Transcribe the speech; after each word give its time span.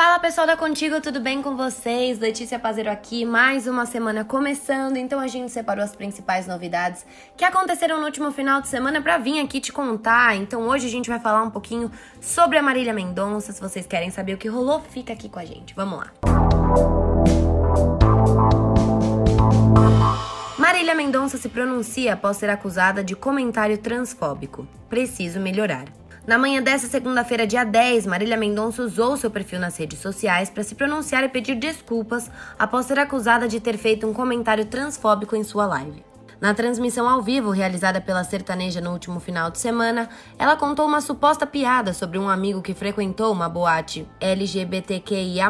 Fala 0.00 0.18
pessoal 0.18 0.46
da 0.46 0.56
Contigo, 0.56 0.98
tudo 0.98 1.20
bem 1.20 1.42
com 1.42 1.54
vocês? 1.54 2.18
Letícia 2.18 2.58
Pazeiro 2.58 2.90
aqui, 2.90 3.26
mais 3.26 3.66
uma 3.66 3.84
semana 3.84 4.24
começando, 4.24 4.96
então 4.96 5.20
a 5.20 5.26
gente 5.26 5.52
separou 5.52 5.84
as 5.84 5.94
principais 5.94 6.46
novidades 6.46 7.04
que 7.36 7.44
aconteceram 7.44 7.98
no 8.00 8.06
último 8.06 8.32
final 8.32 8.62
de 8.62 8.68
semana 8.68 9.02
para 9.02 9.18
vir 9.18 9.38
aqui 9.40 9.60
te 9.60 9.70
contar. 9.70 10.34
Então 10.36 10.62
hoje 10.62 10.86
a 10.86 10.90
gente 10.90 11.10
vai 11.10 11.20
falar 11.20 11.42
um 11.42 11.50
pouquinho 11.50 11.92
sobre 12.18 12.56
a 12.56 12.62
Marília 12.62 12.94
Mendonça. 12.94 13.52
Se 13.52 13.60
vocês 13.60 13.86
querem 13.86 14.08
saber 14.08 14.32
o 14.32 14.38
que 14.38 14.48
rolou, 14.48 14.80
fica 14.80 15.12
aqui 15.12 15.28
com 15.28 15.38
a 15.38 15.44
gente. 15.44 15.74
Vamos 15.74 15.98
lá. 15.98 16.10
Marília 20.56 20.94
Mendonça 20.94 21.36
se 21.36 21.50
pronuncia 21.50 22.14
após 22.14 22.38
ser 22.38 22.48
acusada 22.48 23.04
de 23.04 23.14
comentário 23.14 23.76
transfóbico. 23.76 24.66
Preciso 24.88 25.38
melhorar. 25.38 25.99
Na 26.30 26.38
manhã 26.38 26.62
dessa 26.62 26.86
segunda-feira, 26.86 27.44
dia 27.44 27.64
10, 27.64 28.06
Marília 28.06 28.36
Mendonça 28.36 28.84
usou 28.84 29.16
seu 29.16 29.28
perfil 29.28 29.58
nas 29.58 29.76
redes 29.76 29.98
sociais 29.98 30.48
para 30.48 30.62
se 30.62 30.76
pronunciar 30.76 31.24
e 31.24 31.28
pedir 31.28 31.56
desculpas 31.56 32.30
após 32.56 32.86
ser 32.86 33.00
acusada 33.00 33.48
de 33.48 33.58
ter 33.58 33.76
feito 33.76 34.06
um 34.06 34.12
comentário 34.12 34.64
transfóbico 34.64 35.34
em 35.34 35.42
sua 35.42 35.66
live. 35.66 36.04
Na 36.40 36.54
transmissão 36.54 37.08
ao 37.08 37.20
vivo 37.20 37.50
realizada 37.50 38.00
pela 38.00 38.22
sertaneja 38.22 38.80
no 38.80 38.92
último 38.92 39.18
final 39.18 39.50
de 39.50 39.58
semana, 39.58 40.08
ela 40.38 40.54
contou 40.54 40.86
uma 40.86 41.00
suposta 41.00 41.48
piada 41.48 41.92
sobre 41.92 42.16
um 42.16 42.28
amigo 42.28 42.62
que 42.62 42.74
frequentou 42.74 43.32
uma 43.32 43.48
boate 43.48 44.06
LGBTQIA, 44.20 45.48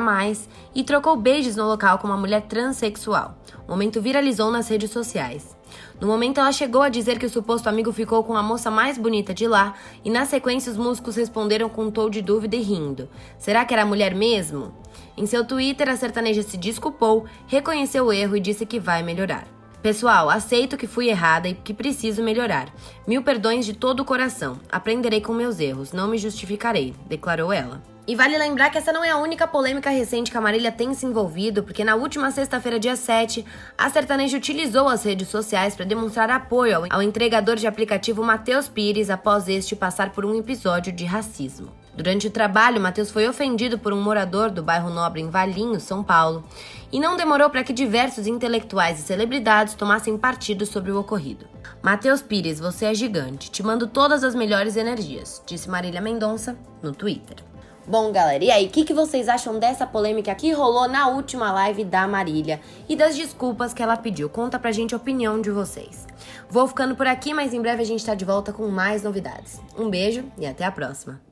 e 0.75 0.83
trocou 0.83 1.15
beijos 1.15 1.56
no 1.56 1.67
local 1.67 1.98
com 1.98 2.06
uma 2.06 2.17
mulher 2.17 2.41
transexual. 2.48 3.37
O 3.69 3.73
momento 3.73 4.01
viralizou 4.01 4.51
nas 4.51 4.67
redes 4.67 4.91
sociais. 4.91 5.59
No 6.01 6.06
momento, 6.06 6.38
ela 6.38 6.52
chegou 6.52 6.83
a 6.83 6.88
dizer 6.88 7.19
que 7.19 7.27
o 7.27 7.30
suposto 7.30 7.69
amigo 7.69 7.92
ficou 7.92 8.24
com 8.24 8.37
a 8.37 8.42
moça 8.42 8.70
mais 8.70 8.97
bonita 8.97 9.34
de 9.34 9.47
lá, 9.47 9.74
e 10.05 10.11
na 10.11 10.24
sequência, 10.24 10.73
os 10.73 10.78
músicos 10.78 11.16
responderam 11.16 11.69
com 11.69 11.84
um 11.84 11.91
tom 11.91 12.09
de 12.09 12.23
dúvida 12.23 12.56
e 12.56 12.62
rindo. 12.62 13.09
Será 13.38 13.65
que 13.65 13.75
era 13.75 13.83
a 13.83 13.87
mulher 13.87 14.14
mesmo? 14.14 14.75
Em 15.16 15.27
seu 15.27 15.45
Twitter, 15.45 15.88
a 15.88 15.97
sertaneja 15.97 16.42
se 16.42 16.56
desculpou, 16.56 17.27
reconheceu 17.47 18.06
o 18.06 18.12
erro 18.12 18.36
e 18.36 18.41
disse 18.41 18.64
que 18.64 18.80
vai 18.80 19.03
melhorar. 19.03 19.47
Pessoal, 19.83 20.28
aceito 20.28 20.77
que 20.77 20.86
fui 20.86 21.08
errada 21.08 21.48
e 21.48 21.55
que 21.55 21.73
preciso 21.73 22.23
melhorar. 22.23 22.69
Mil 23.06 23.23
perdões 23.23 23.64
de 23.64 23.73
todo 23.73 24.00
o 24.00 24.05
coração. 24.05 24.61
Aprenderei 24.70 25.23
com 25.23 25.33
meus 25.33 25.58
erros, 25.58 25.92
não 25.92 26.06
me 26.06 26.19
justificarei, 26.19 26.95
declarou 27.08 27.50
ela. 27.50 27.83
E 28.11 28.16
vale 28.16 28.36
lembrar 28.36 28.70
que 28.70 28.77
essa 28.77 28.92
não 28.92 29.05
é 29.05 29.11
a 29.11 29.19
única 29.19 29.47
polêmica 29.47 29.89
recente 29.89 30.33
que 30.33 30.36
a 30.36 30.41
Marília 30.41 30.72
tem 30.72 30.92
se 30.94 31.06
envolvido, 31.06 31.62
porque 31.62 31.84
na 31.84 31.94
última 31.94 32.33
sexta-feira, 32.33 32.77
dia 32.77 32.97
7, 32.97 33.47
a 33.78 33.89
sertaneja 33.89 34.36
utilizou 34.36 34.89
as 34.89 35.05
redes 35.05 35.28
sociais 35.28 35.77
para 35.77 35.84
demonstrar 35.84 36.28
apoio 36.28 36.89
ao 36.91 37.00
entregador 37.00 37.55
de 37.55 37.69
aplicativo 37.69 38.25
Matheus 38.25 38.69
Pires 38.69 39.11
após 39.11 39.47
este 39.47 39.77
passar 39.77 40.11
por 40.11 40.27
um 40.27 40.34
episódio 40.34 40.92
de 40.92 41.05
racismo. 41.05 41.70
Durante 41.94 42.27
o 42.27 42.33
trabalho, 42.33 42.80
Matheus 42.80 43.12
foi 43.12 43.28
ofendido 43.28 43.78
por 43.78 43.92
um 43.92 44.02
morador 44.02 44.50
do 44.50 44.61
bairro 44.61 44.91
Nobre 44.91 45.20
em 45.20 45.30
Valinhos, 45.30 45.84
São 45.84 46.02
Paulo, 46.02 46.42
e 46.91 46.98
não 46.98 47.17
demorou 47.17 47.48
para 47.48 47.62
que 47.62 47.72
diversos 47.72 48.27
intelectuais 48.27 48.98
e 48.98 49.02
celebridades 49.02 49.74
tomassem 49.74 50.19
partido 50.19 50.67
sobre 50.67 50.91
o 50.91 50.98
ocorrido. 50.98 51.47
Matheus 51.80 52.20
Pires, 52.20 52.58
você 52.58 52.86
é 52.86 52.95
gigante, 52.95 53.52
te 53.52 53.62
mando 53.62 53.86
todas 53.86 54.24
as 54.24 54.34
melhores 54.34 54.77
energias, 54.77 55.41
disse 55.47 55.70
Marília 55.70 56.00
Mendonça 56.00 56.58
no 56.83 56.92
Twitter. 56.92 57.50
Bom, 57.91 58.12
galera, 58.12 58.44
e 58.44 58.52
aí, 58.52 58.66
o 58.66 58.70
que, 58.70 58.84
que 58.84 58.94
vocês 58.94 59.28
acham 59.28 59.58
dessa 59.58 59.84
polêmica 59.84 60.33
que 60.33 60.52
rolou 60.52 60.86
na 60.86 61.08
última 61.08 61.50
live 61.50 61.83
da 61.83 62.06
Marília 62.06 62.60
e 62.88 62.94
das 62.94 63.16
desculpas 63.16 63.74
que 63.74 63.83
ela 63.83 63.96
pediu? 63.96 64.28
Conta 64.28 64.60
pra 64.60 64.70
gente 64.70 64.94
a 64.94 64.96
opinião 64.96 65.41
de 65.41 65.50
vocês. 65.50 66.06
Vou 66.48 66.68
ficando 66.68 66.94
por 66.94 67.08
aqui, 67.08 67.34
mas 67.34 67.52
em 67.52 67.61
breve 67.61 67.83
a 67.83 67.84
gente 67.84 68.06
tá 68.06 68.14
de 68.14 68.24
volta 68.24 68.52
com 68.52 68.68
mais 68.68 69.02
novidades. 69.02 69.61
Um 69.77 69.91
beijo 69.91 70.24
e 70.38 70.46
até 70.46 70.64
a 70.64 70.70
próxima. 70.70 71.30